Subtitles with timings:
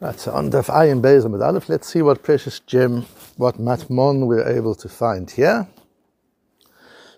[0.00, 3.06] So on Daf Ayin Beis Amud Aleph, let's see what precious gem,
[3.36, 5.68] what matmon we're able to find here.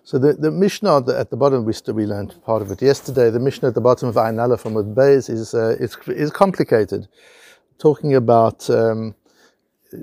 [0.04, 2.70] So the, the Mishnah at the, at the bottom, we, still, we learned part of
[2.70, 3.30] it yesterday.
[3.30, 7.08] The Mishnah at the bottom of Ayin Aleph Amud Beis is, uh, is, is complicated,
[7.78, 9.14] talking about um,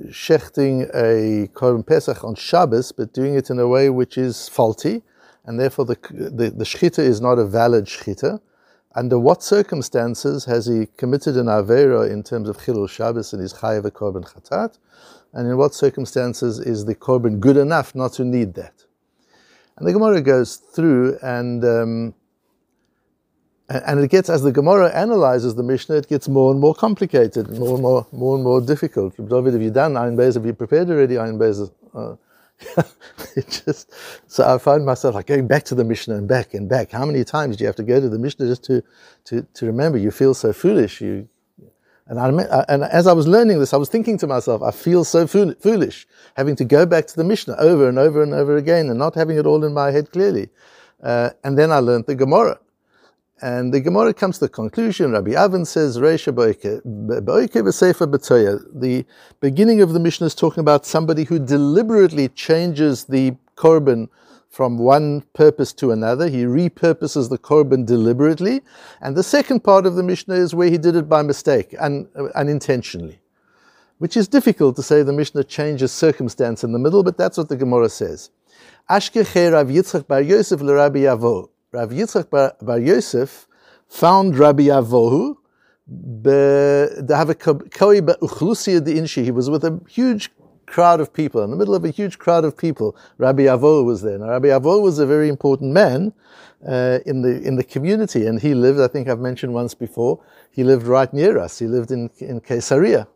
[0.08, 5.04] shechting a Korban Pesach on Shabbos, but doing it in a way which is faulty,
[5.46, 8.42] and therefore the, the, the shchita is not a valid shchita
[8.96, 13.54] under what circumstances has he committed an avera in terms of chilul Shabbos and his
[13.54, 14.78] chayav korban chatat,
[15.34, 18.86] and in what circumstances is the korban good enough not to need that?
[19.78, 22.14] And the Gemara goes through and um,
[23.70, 27.50] and it gets as the Gemara analyzes the Mishnah, it gets more and more complicated,
[27.58, 29.16] more and more, more and more difficult.
[29.16, 30.36] David, have you done Ayin Beis?
[30.36, 31.72] Have you prepared already Ayin Beis?
[31.96, 32.16] Uh,
[33.36, 33.92] it just
[34.28, 36.92] so I find myself like going back to the Mishnah and back and back.
[36.92, 38.84] How many times do you have to go to the Mishnah just to
[39.26, 39.98] to, to remember?
[39.98, 41.02] You feel so foolish.
[41.02, 41.28] You
[42.08, 45.04] and I and as I was learning this, I was thinking to myself, I feel
[45.04, 48.90] so foolish having to go back to the Mishnah over and over and over again
[48.90, 50.50] and not having it all in my head clearly.
[51.02, 52.60] Uh, and then I learned the Gemara.
[53.44, 56.82] And the Gemara comes to the conclusion, Rabbi Avin says, Reisha Boike.
[58.80, 59.06] The
[59.42, 64.08] beginning of the Mishnah is talking about somebody who deliberately changes the korban
[64.48, 66.30] from one purpose to another.
[66.30, 68.62] He repurposes the korban deliberately.
[69.02, 72.08] And the second part of the Mishnah is where he did it by mistake, un,
[72.16, 73.20] uh, unintentionally.
[73.98, 77.50] Which is difficult to say the Mishnah changes circumstance in the middle, but that's what
[77.50, 78.30] the Gemara says.
[78.90, 81.50] Ashkeche Rav Yitzchak Bar Yosef Rabbi Yavo.
[81.74, 83.48] Rav Yitzchak Bar, Bar Yosef
[83.88, 85.38] found Rabbi Avohu.
[89.26, 90.32] He was with a huge
[90.68, 92.96] crowd of people, in the middle of a huge crowd of people.
[93.18, 94.20] Rabbi Avohu was there.
[94.20, 96.14] Now, Rabbi Avohu was a very important man
[96.66, 98.80] uh, in the in the community, and he lived.
[98.80, 100.24] I think I've mentioned once before.
[100.52, 101.58] He lived right near us.
[101.58, 103.08] He lived in in Caesarea,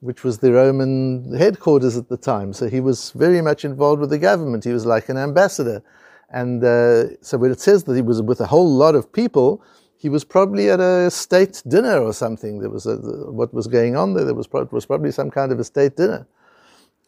[0.00, 2.52] which was the Roman headquarters at the time.
[2.52, 4.64] So he was very much involved with the government.
[4.64, 5.84] He was like an ambassador.
[6.32, 9.62] And uh, so when it says that he was with a whole lot of people,
[9.96, 12.58] he was probably at a state dinner or something.
[12.58, 14.24] There was a, what was going on there.
[14.24, 16.26] There was, was probably some kind of a state dinner.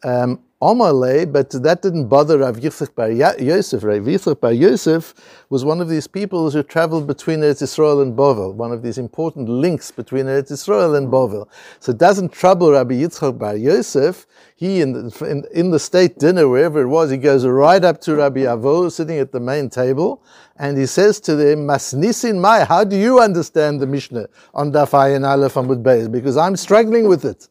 [0.05, 3.83] Um, but that didn't bother Rav Yitzchak Bar Yosef.
[3.83, 5.15] Rav Yitzchak Bar Yosef
[5.49, 8.99] was one of these people who traveled between Eretz Yisrael and Bovel, one of these
[8.99, 11.49] important links between Eretz Yisrael and Bovel.
[11.79, 14.27] So it doesn't trouble Rabbi Yitzchak Bar Yosef.
[14.55, 17.99] He, in the, in, in, the state dinner, wherever it was, he goes right up
[18.01, 20.23] to Rabbi Avo, sitting at the main table,
[20.57, 24.91] and he says to them, Masnisin Mai, how do you understand the Mishnah on Daf
[24.91, 26.11] Ayin Aleph Amud Beis?
[26.11, 27.49] Because I'm struggling with it.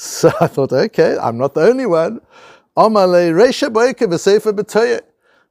[0.00, 2.20] So I thought, okay, I'm not the only one.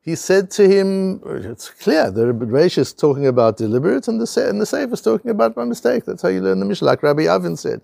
[0.01, 4.61] He said to him, it's clear, the Reish is talking about deliberate and the, and
[4.61, 6.05] the Seifa is talking about by mistake.
[6.05, 7.81] That's how you learn the Mishnah, like Rabbi Avin said.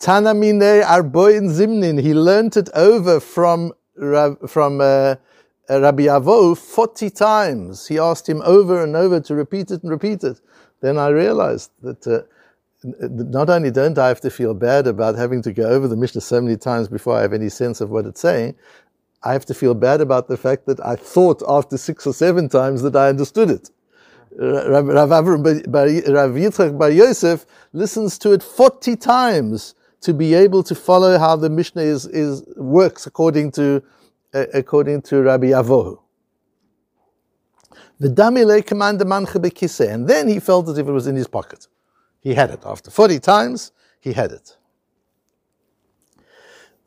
[0.00, 3.74] Tanamine Arboin Zimnin, he learned it over from,
[4.48, 5.16] from uh,
[5.68, 7.86] Rabbi Avo 40 times.
[7.86, 10.40] He asked him over and over to repeat it and repeat it.
[10.80, 12.22] Then I realized that uh,
[13.00, 16.20] not only don't I have to feel bad about having to go over the Mishnah
[16.20, 18.54] so many times before I have any sense of what it's saying,
[19.22, 22.48] I have to feel bad about the fact that I thought after six or seven
[22.48, 23.70] times that I understood it.
[24.38, 30.74] Rav, Rav, Rav Yitzchak Bar Yosef listens to it 40 times to be able to
[30.74, 33.82] follow how the Mishnah is, is works according to,
[34.34, 35.98] uh, according to Rabbi Avohu.
[37.98, 38.16] And
[40.08, 41.66] then he felt as if it was in his pocket.
[42.26, 42.62] He had it.
[42.66, 43.70] After 40 times,
[44.00, 44.56] he had it.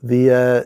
[0.04, 0.64] The uh,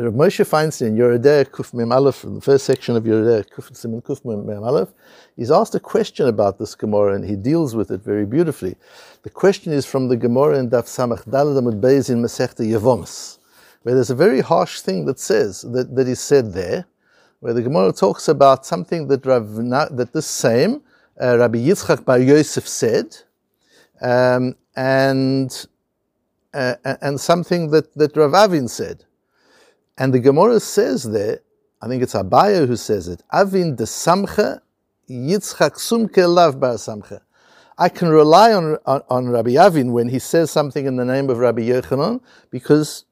[0.00, 3.50] Rav Moshe Feinstein, Yoreh De'ah Kuf Mem Aleph, in the first section of Yoreh De'ah
[3.52, 4.90] Kuf Siman Kuf Mem Aleph,
[5.34, 8.76] he's asked a question about this Gemara and he deals with it very beautifully.
[9.24, 13.40] The question is from the Gemara in Daf Samach Dalad Amud Beis in Masechta Yevomis,
[13.82, 16.86] where there's a very harsh thing that says that, that is said there,
[17.40, 19.56] where the Gemara talks about something that Rav,
[19.96, 20.82] that this same
[21.20, 23.16] uh, Rabbi Yitzchak Bar Yosef said,
[24.02, 25.66] um, and
[26.54, 29.04] uh, and something that that Rav Avin said,
[29.96, 31.40] and the Gemara says there,
[31.80, 33.22] I think it's Abaya who says it.
[33.32, 34.60] Avin de Samcha
[35.08, 37.20] Yitzchak Sumke Lav Bar Samcha.
[37.78, 41.30] I can rely on, on, on Rabbi Avin when he says something in the name
[41.30, 42.20] of Rabbi Yochanan
[42.50, 43.06] because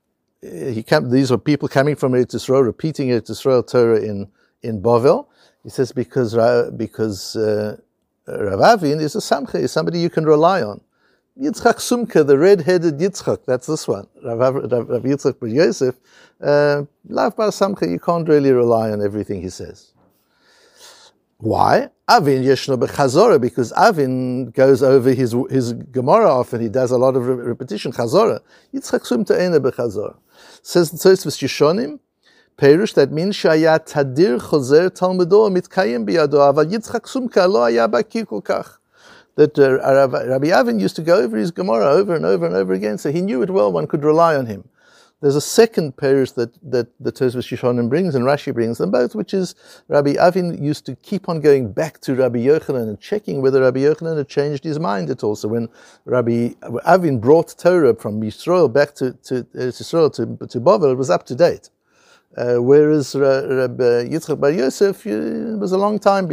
[0.44, 4.28] uh, he came, these are people coming from Eretz Yisrael, repeating Eretz Yisrael Torah in
[4.62, 5.26] in Bovel.
[5.62, 6.34] He says because
[6.76, 7.78] because uh,
[8.38, 10.80] Rav Avin is a samcha, is somebody you can rely on.
[11.40, 14.06] Yitzchak Sumka, the red-headed Yitzchak, that's this one.
[14.24, 15.94] Rav, Rav, Rav Yitzchak Bar Yosef,
[16.42, 19.92] uh, Bar Samcha, you can't really rely on everything he says.
[21.38, 21.88] Why?
[22.06, 26.60] Avin yeshno bechazora because Avin goes over his his Gemara often.
[26.60, 28.40] He does a lot of repetition chazora.
[28.74, 30.16] Yitzchak sum te'ena bechazora.
[30.62, 31.98] Says the Tosfos Yishonim.
[32.60, 34.38] Perush that means shaya tadir
[37.00, 38.76] sumka lo haya bakir kach.
[39.36, 39.78] That uh,
[40.28, 43.10] Rabbi Avin used to go over his Gemara over and over and over again, so
[43.10, 43.72] he knew it well.
[43.72, 44.68] One could rely on him.
[45.22, 49.14] There's a second perush that, that the Tosfos Yishonim brings and Rashi brings them both,
[49.14, 49.54] which is
[49.88, 53.80] Rabbi Avin used to keep on going back to Rabbi Yochanan and checking whether Rabbi
[53.80, 55.34] Yochanan had changed his mind at all.
[55.34, 55.70] So when
[56.04, 56.50] Rabbi
[56.86, 61.24] Avin brought Torah from Yisrael back to, to Israel to, to Bavel, it was up
[61.26, 61.70] to date.
[62.36, 66.26] Uh, whereas Rabbi Yitzchak Bar Yosef it was a long time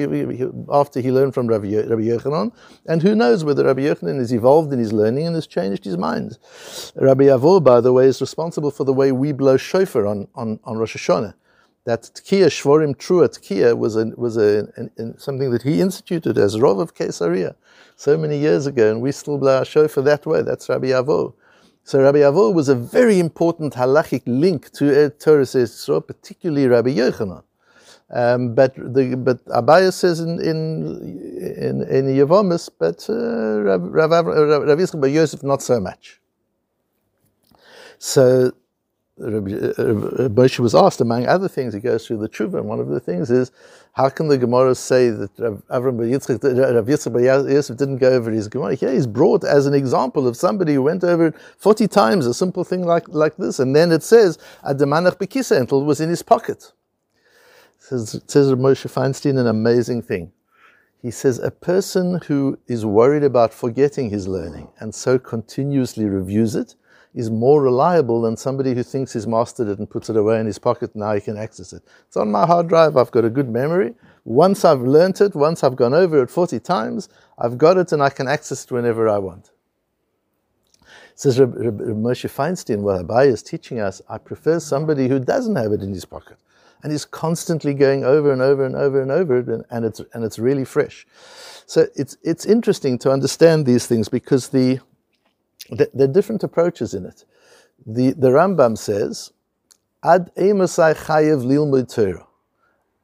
[0.71, 2.51] after he learned from Rabbi, Yochanan,
[2.85, 5.97] and who knows whether Rabbi Yochanan has evolved in his learning and has changed his
[5.97, 6.38] mind.
[6.95, 10.59] Rabbi Avo, by the way, is responsible for the way we blow shofar on, on,
[10.65, 11.33] on Rosh Hashanah.
[11.85, 16.38] That Tkiya Shvorim Trua Tkiya was a, was a, an, an, something that he instituted
[16.38, 17.55] as Rov of Caesarea
[17.95, 20.43] so many years ago, and we still blow our shofar that way.
[20.43, 21.33] That's Rabbi Avo.
[21.88, 26.89] So Rabbi Avo was a very important halachic link to Torah says so, particularly Rabbi
[26.89, 27.44] Yochanan.
[28.10, 30.60] Um, but the, but Abaya says in in
[31.57, 36.19] in, in Yevomis, but uh, Rav, Rav, Rav Yitzchak Yosef not so much.
[38.00, 38.51] So uh,
[39.19, 42.87] Uh, Moshe was asked, among other things, he goes through the tshuva, and one of
[42.87, 43.51] the things is,
[43.93, 48.47] how can the Gemara say that Avram Yitzchak, Rav Yitzchak Yosef didn't go over his
[48.47, 48.75] Gemara?
[48.75, 52.33] Here he's brought as an example of somebody who went over it 40 times, a
[52.33, 56.71] simple thing like, like this, and then it says, Adamanach Bekisa was in his pocket.
[57.79, 60.31] It says, it says Moshe Feinstein an amazing thing.
[61.01, 66.55] He says, a person who is worried about forgetting his learning and so continuously reviews
[66.55, 66.75] it,
[67.17, 70.45] is more reliable than somebody who thinks he's mastered it and puts it away in
[70.45, 71.81] his pocket and now he can access it.
[72.05, 73.95] It's on my hard drive, I've got a good memory.
[74.23, 77.09] Once I've learnt it, once I've gone over it 40 times,
[77.39, 79.49] I've got it and I can access it whenever I want.
[81.15, 85.17] Says Reb, Reb, Reb Moshe Feinstein, what Abai is teaching us, I prefer somebody who
[85.17, 86.37] doesn't have it in his pocket
[86.83, 90.01] and is constantly going over and over and over and over it, and, and, it's,
[90.13, 91.07] and it's really fresh.
[91.65, 94.79] So it's, it's interesting to understand these things because the,
[95.69, 97.25] there are different approaches in it.
[97.85, 99.31] The, the Rambam says,
[100.03, 102.27] Ad emasai chayev lilmud Torah.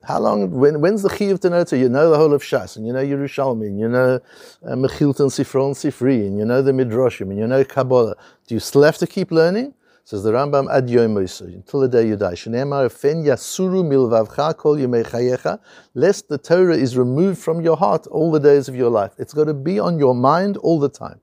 [0.03, 2.85] How long, when, when's the chiyuv to know You know the whole of Shas, and
[2.85, 4.19] you know Yerushalmi, and you know
[4.65, 8.15] uh, Mechilton Sifron Sifri, and you know the Midrashim, and you know Kabbalah.
[8.47, 9.73] Do you still have to keep learning?
[10.05, 12.33] Says the Rambam, Ad yom until the day you die.
[12.33, 15.59] Shneemar fen yasuru milvavcha kol chayecha,
[15.93, 19.13] lest the Torah is removed from your heart all the days of your life.
[19.17, 21.21] It's got to be on your mind all the time.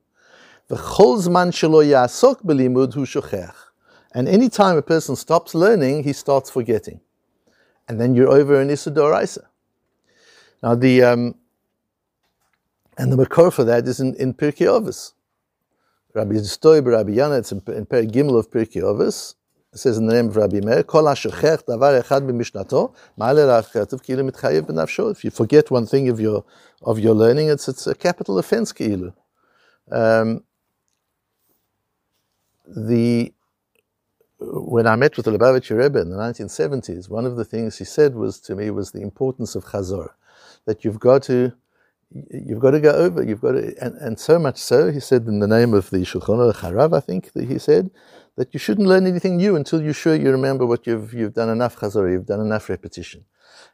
[4.13, 7.01] And any time a person stops learning, he starts forgetting.
[7.87, 8.91] And then you're over in Isa.
[10.63, 11.35] Now the um,
[12.97, 15.13] and the makor for that is in, in Pirkei Avos.
[16.13, 19.35] Rabbi Stoib, Rabbi Yana, it's in, in Per Gimel of Pirkei Avos.
[19.73, 24.03] It says in the name of Rabbi Meir, Kol hashechech davar echad b'mishnato, ma'ale ra'achatuv
[24.03, 25.09] ki'ilu mitchayev b'nafsho.
[25.11, 26.43] If you forget one thing of your
[26.83, 29.13] of your learning, it's it's a capital offense ki'ilu.
[29.91, 30.43] Um,
[32.75, 33.33] the
[34.39, 37.85] when I met with the Lubavitcher Rebbe in the 1970s, one of the things he
[37.85, 40.09] said was to me was the importance of Chazor,
[40.65, 41.53] that you've got to
[42.11, 45.27] you've got to go over, you've got to, and, and so much so, he said
[45.27, 47.89] in the name of the Shulchan Harav, I think that he said
[48.35, 51.49] that you shouldn't learn anything new until you're sure you remember what you've you've done
[51.49, 53.25] enough Chazor, you've done enough repetition.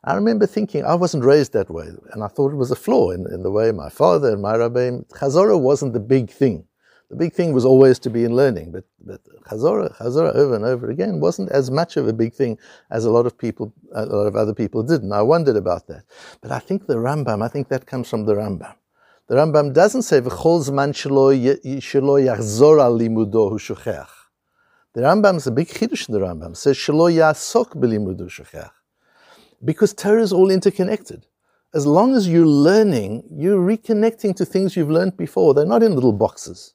[0.03, 3.11] I remember thinking I wasn't raised that way, and I thought it was a flaw
[3.11, 6.65] in, in the way my father and my Rabbi Chazorah wasn't the big thing.
[7.09, 10.89] The big thing was always to be in learning, but, but Chazorah over and over
[10.89, 12.57] again wasn't as much of a big thing
[12.91, 15.03] as a lot of people, a lot of other people did.
[15.03, 16.03] And I wondered about that.
[16.41, 18.75] But I think the Rambam, I think that comes from the Rambam.
[19.27, 21.31] The Rambam doesn't say, V'chol shelo
[22.25, 24.09] yachzor al limudo hu shuchech.
[24.93, 26.57] The Rambam is a big chiddush in the Rambam.
[26.57, 28.71] says, Shelo yasok b'limudo shuchech.
[29.63, 31.25] Because Torah is all interconnected
[31.73, 35.53] as long as you're learning, you're reconnecting to things you've learned before.
[35.53, 36.73] They're not in little boxes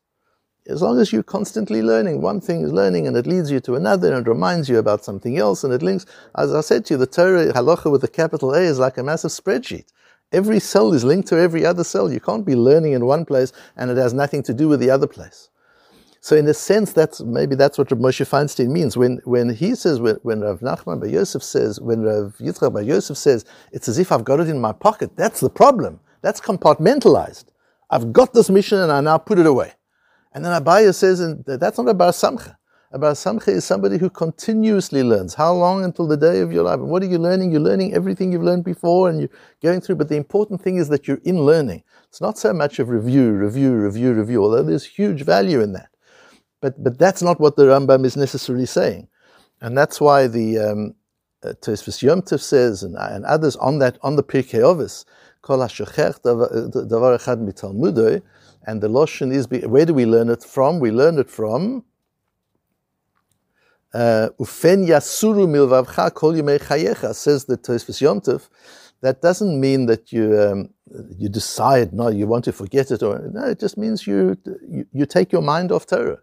[0.69, 3.75] as long as you're constantly learning, one thing is learning and it leads you to
[3.75, 6.07] another and it reminds you about something else and it links.
[6.37, 9.03] As I said to you, the Torah halacha with a capital A is like a
[9.03, 9.87] massive spreadsheet.
[10.31, 12.13] Every cell is linked to every other cell.
[12.13, 14.91] You can't be learning in one place and it has nothing to do with the
[14.91, 15.49] other place.
[16.21, 19.99] So in a sense, that's maybe that's what Moshe Feinstein means when when he says
[19.99, 23.99] when, when Rav Nachman Bar Yosef says when Rav Yitzchak Bar Yosef says it's as
[23.99, 25.17] if I've got it in my pocket.
[25.17, 25.99] That's the problem.
[26.21, 27.47] That's compartmentalized.
[27.91, 29.73] I've got this Mishnah and I now put it away.
[30.35, 32.57] And then Abaya says, and that's not a bar samcha.
[32.95, 35.33] A Bar Samcha is somebody who continuously learns.
[35.33, 36.79] How long until the day of your life?
[36.79, 37.51] And what are you learning?
[37.51, 39.31] You're learning everything you've learned before and you're
[39.63, 39.97] going through.
[39.97, 41.85] But the important thing is that you're in learning.
[42.11, 45.89] It's not so much of review, review, review, review, although there's huge value in that.
[46.61, 49.09] But, but that's not what the Rambam is necessarily saying.
[49.63, 50.95] And that's why the um,
[51.43, 54.63] uh, Tosfos Yom Tov says, and, and others on that, on the Pirkei
[55.43, 58.23] Kol HaShochech Davar Echad Mitalmudoi,
[58.65, 60.79] and the Loshen is, where do we learn it from?
[60.79, 61.85] We learn it from
[63.93, 68.49] uh, Ufen Yasuru Milvavcha Kol Yimei Chayecha, says the Tosfos Yom Tov.
[69.01, 70.71] That doesn't mean that you um,
[71.19, 74.87] you decide no, you want to forget it, or no, it just means you, you,
[74.93, 76.21] you take your mind off Torah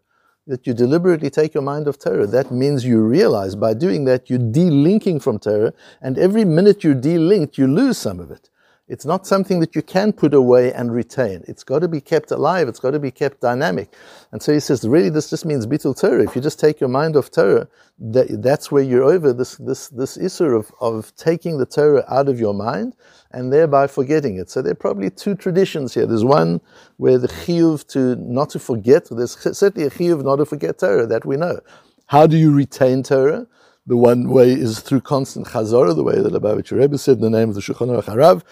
[0.48, 2.26] that you deliberately take your mind off Torah.
[2.26, 6.96] That means you realize by doing that you're delinking from Torah, and every minute you're
[6.96, 8.50] delinked, you lose some of it.
[8.90, 11.44] It's not something that you can put away and retain.
[11.48, 12.68] It's got to be kept alive.
[12.68, 13.94] It's got to be kept dynamic.
[14.32, 16.24] And so he says, really, this just means bitul Torah.
[16.24, 17.68] If you just take your mind off Torah,
[18.00, 22.28] that, that's where you're over this, this, this issue of, of taking the Torah out
[22.28, 22.96] of your mind
[23.32, 24.50] and thereby forgetting it.
[24.50, 26.08] So there are probably two traditions here.
[26.08, 26.60] There's one
[26.98, 29.08] where the chiyuv to not to forget.
[29.12, 31.60] There's certainly a chiyuv not to forget Torah that we know.
[32.08, 33.46] How do you retain Torah?
[33.90, 37.30] The one way is through constant chazorah, the way that Lubavitcher Rebbe said in the
[37.32, 38.44] name of the Shulchan Aruch Harav,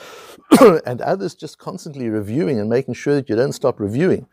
[0.87, 4.25] and others just constantly reviewing and making sure that you don't stop reviewing.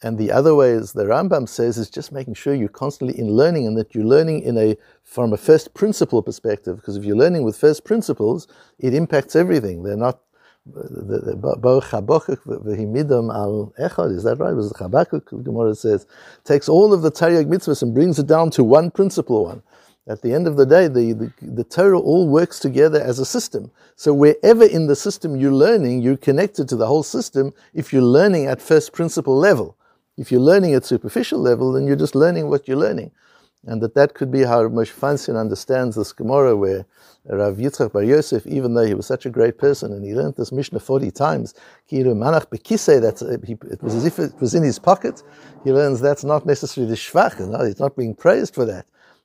[0.00, 3.32] And the other way, as the Rambam says, is just making sure you're constantly in
[3.32, 6.76] learning and that you're learning in a from a first principle perspective.
[6.76, 8.46] Because if you're learning with first principles,
[8.78, 9.82] it impacts everything.
[9.82, 10.20] They're not.
[10.68, 11.96] Is that
[14.38, 14.54] right?
[14.54, 15.44] Was Chabakuk?
[15.44, 16.06] Gemara says
[16.44, 19.64] takes all of the Taryag mitzvahs and brings it down to one principle one.
[20.06, 23.24] At the end of the day, the, the, the, Torah all works together as a
[23.24, 23.70] system.
[23.96, 28.02] So wherever in the system you're learning, you're connected to the whole system if you're
[28.02, 29.78] learning at first principle level.
[30.18, 33.12] If you're learning at superficial level, then you're just learning what you're learning.
[33.66, 36.84] And that that could be how Moshe Feinstein understands this Gemara where
[37.24, 40.34] Rav Yitzchak Bar Yosef, even though he was such a great person and he learned
[40.36, 41.54] this Mishnah 40 times,
[41.90, 45.22] manach bekise, that's, uh, it was as if it was in his pocket.
[45.64, 48.84] He learns that's not necessarily the shvach, he's not being praised for that.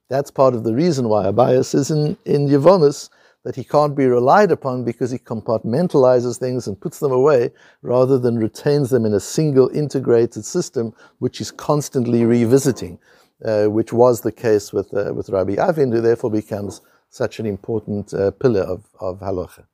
[0.09, 3.09] That's part of the reason why Abaye is in, in Yevomis
[3.43, 7.51] that he can't be relied upon because he compartmentalizes things and puts them away
[7.83, 12.99] rather than retains them in a single integrated system which is constantly revisiting,
[13.45, 17.45] uh, which was the case with, uh, with Rabbi Avin, who therefore becomes such an
[17.45, 19.65] important uh, pillar of, of halacha.